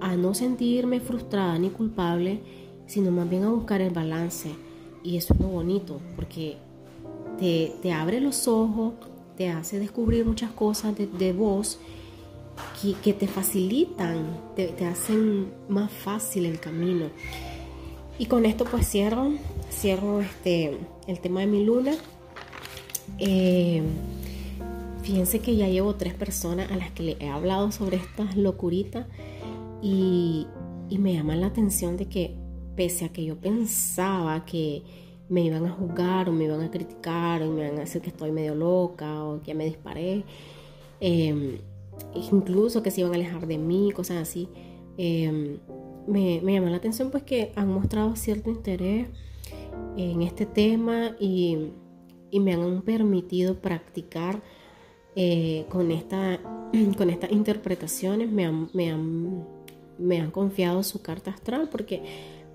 [0.00, 2.40] a no sentirme frustrada ni culpable,
[2.86, 4.50] sino más bien a buscar el balance.
[5.02, 6.56] Y eso es lo bonito, porque
[7.38, 8.94] te, te abre los ojos,
[9.36, 11.78] te hace descubrir muchas cosas de, de vos
[13.02, 17.06] que, te facilitan, te, hacen más fácil el camino.
[18.18, 19.32] Y con esto pues cierro,
[19.70, 21.92] cierro este, el tema de mi luna.
[23.18, 23.82] Eh,
[25.10, 29.06] fíjense que ya llevo tres personas a las que le he hablado sobre estas locuritas
[29.82, 30.46] y,
[30.88, 32.36] y me llama la atención de que
[32.76, 34.84] pese a que yo pensaba que
[35.28, 38.10] me iban a juzgar o me iban a criticar o me iban a decir que
[38.10, 40.22] estoy medio loca o que me disparé,
[41.00, 41.60] eh,
[42.30, 44.48] incluso que se iban a alejar de mí, cosas así.
[44.96, 45.58] Em,
[46.06, 49.08] me, me llama la atención pues que han mostrado cierto interés
[49.96, 51.72] en este tema y,
[52.32, 54.40] me han permitido practicar
[55.16, 56.38] eh, con, esta,
[56.96, 59.44] con estas interpretaciones, me han, me, han,
[59.98, 62.02] me han confiado su carta astral porque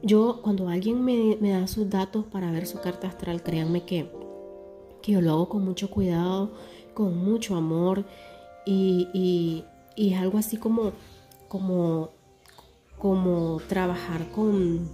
[0.01, 4.11] yo cuando alguien me, me, da sus datos para ver su carta astral, créanme que,
[5.01, 6.53] que yo lo hago con mucho cuidado,
[6.93, 8.05] con mucho amor
[8.65, 9.63] y,
[9.95, 10.91] es algo así como,
[11.47, 12.09] como,
[12.97, 14.89] como trabajar con,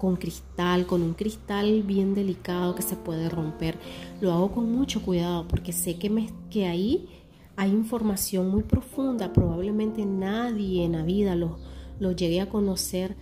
[0.00, 3.76] con cristal, con un cristal bien delicado que se puede romper.
[4.22, 7.06] Lo hago con mucho cuidado porque sé que, me, que ahí
[7.54, 9.34] hay información muy profunda.
[9.34, 11.58] Probablemente nadie en la vida lo,
[11.98, 13.14] lo llegue a conocer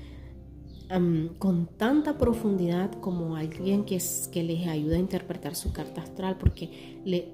[1.39, 6.39] con tanta profundidad como alguien que, es, que les ayuda a interpretar su carta astral
[6.39, 7.33] porque le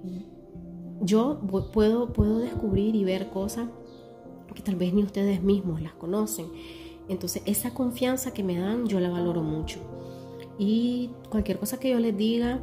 [1.02, 1.38] yo
[1.72, 3.68] puedo, puedo descubrir y ver cosas
[4.54, 6.46] que tal vez ni ustedes mismos las conocen.
[7.08, 9.80] Entonces esa confianza que me dan yo la valoro mucho.
[10.58, 12.60] Y cualquier cosa que yo les diga,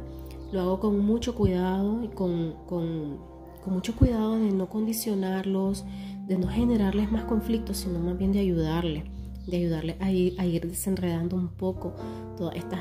[0.52, 3.18] lo hago con mucho cuidado y con, con,
[3.66, 5.84] mucho cuidado de no condicionarlos,
[6.26, 9.04] de no generarles más conflictos, sino más bien de ayudarles,
[9.46, 11.94] de ayudarles a ir, a ir desenredando un poco
[12.36, 12.80] todas estas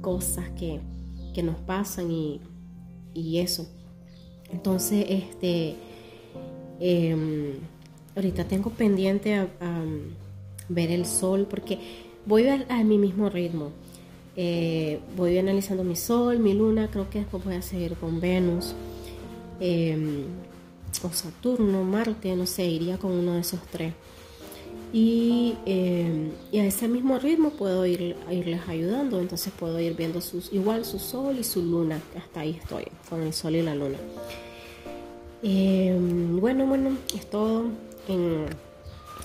[0.00, 0.80] cosas que,
[1.34, 2.40] que nos pasan y,
[3.14, 3.68] y, eso.
[4.50, 5.76] Entonces, este,
[6.78, 7.54] em,
[8.16, 9.48] ahorita tengo pendiente a,
[10.70, 11.78] ver el sol porque
[12.24, 13.72] voy a, a mi mismo ritmo.
[14.36, 18.74] Eh, voy analizando mi sol, mi luna, creo que después voy a seguir con Venus.
[19.60, 20.24] Em,
[21.02, 23.92] o Saturno, Marte, no sé, iría con uno de esos tres.
[24.92, 30.20] Y, em, y, a ese mismo ritmo puedo ir, irles ayudando, entonces puedo ir viendo
[30.20, 33.74] sus, igual su sol y su luna, hasta ahí estoy, con el sol y la
[33.74, 33.98] luna.
[35.42, 37.66] Em, bueno, bueno, es todo.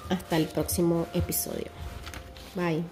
[0.09, 1.71] Hasta el próximo episodio.
[2.55, 2.83] Bye.